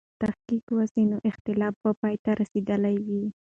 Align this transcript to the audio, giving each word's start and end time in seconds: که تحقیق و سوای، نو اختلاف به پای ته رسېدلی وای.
که 0.07 0.13
تحقیق 0.23 0.65
و 0.75 0.79
سوای، 0.91 1.05
نو 1.11 1.17
اختلاف 1.29 1.73
به 1.83 1.91
پای 1.99 2.15
ته 2.23 2.31
رسېدلی 2.41 2.97
وای. 3.07 3.25